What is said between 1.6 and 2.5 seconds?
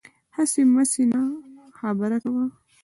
خبره کوه